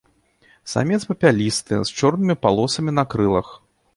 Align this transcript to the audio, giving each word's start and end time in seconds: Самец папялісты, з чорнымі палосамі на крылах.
Самец 0.71 0.97
папялісты, 1.09 1.77
з 1.89 1.99
чорнымі 1.99 2.35
палосамі 2.45 2.95
на 3.01 3.09
крылах. 3.15 3.47